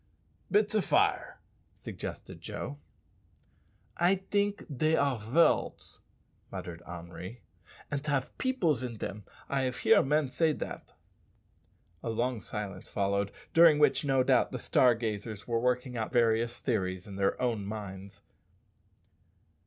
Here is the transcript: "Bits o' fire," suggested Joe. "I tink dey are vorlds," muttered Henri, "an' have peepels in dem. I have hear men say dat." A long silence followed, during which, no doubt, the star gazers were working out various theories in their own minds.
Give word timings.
"Bits 0.49 0.73
o' 0.73 0.81
fire," 0.81 1.37
suggested 1.75 2.41
Joe. 2.41 2.79
"I 3.97 4.15
tink 4.15 4.65
dey 4.75 4.95
are 4.95 5.19
vorlds," 5.19 5.99
muttered 6.51 6.81
Henri, 6.87 7.43
"an' 7.91 8.01
have 8.05 8.35
peepels 8.39 8.81
in 8.81 8.97
dem. 8.97 9.25
I 9.47 9.61
have 9.61 9.77
hear 9.77 10.01
men 10.01 10.29
say 10.31 10.53
dat." 10.53 10.93
A 12.01 12.09
long 12.09 12.41
silence 12.41 12.89
followed, 12.89 13.31
during 13.53 13.77
which, 13.77 14.03
no 14.03 14.23
doubt, 14.23 14.51
the 14.51 14.57
star 14.57 14.95
gazers 14.95 15.47
were 15.47 15.59
working 15.59 15.95
out 15.95 16.11
various 16.11 16.57
theories 16.57 17.05
in 17.05 17.15
their 17.15 17.39
own 17.39 17.63
minds. 17.67 18.21